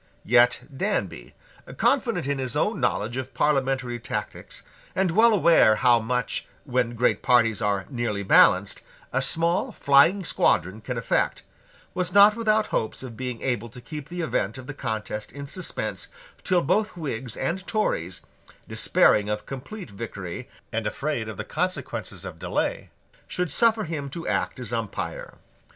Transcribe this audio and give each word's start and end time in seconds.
Yet 0.25 0.63
Danby, 0.75 1.35
confident 1.77 2.25
in 2.25 2.39
his 2.39 2.55
own 2.55 2.79
knowledge 2.79 3.17
of 3.17 3.35
parliamentary 3.35 3.99
tactics, 3.99 4.63
and 4.95 5.11
well 5.11 5.31
aware 5.31 5.75
how 5.75 5.99
much, 5.99 6.47
when 6.63 6.95
great 6.95 7.21
parties 7.21 7.61
are 7.61 7.85
nearly 7.87 8.23
balanced, 8.23 8.81
a 9.13 9.21
small 9.21 9.71
flying 9.71 10.25
squadron 10.25 10.81
can 10.81 10.97
effect, 10.97 11.43
was 11.93 12.13
not 12.15 12.35
without 12.35 12.65
hopes 12.73 13.03
of 13.03 13.15
being 13.15 13.43
able 13.43 13.69
to 13.69 13.79
keep 13.79 14.09
the 14.09 14.21
event 14.21 14.57
of 14.57 14.65
the 14.65 14.73
contest 14.73 15.31
in 15.31 15.45
suspense 15.45 16.07
till 16.43 16.63
both 16.63 16.97
Whigs 16.97 17.37
and 17.37 17.67
Tories, 17.67 18.21
despairing 18.67 19.29
of 19.29 19.45
complete 19.45 19.91
victory, 19.91 20.49
and 20.73 20.87
afraid 20.87 21.29
of 21.29 21.37
the 21.37 21.45
consequences 21.45 22.25
of 22.25 22.39
delay, 22.39 22.89
should 23.27 23.51
suffer 23.51 23.83
him 23.83 24.09
to 24.09 24.27
act 24.27 24.59
as 24.59 24.73
umpire. 24.73 25.35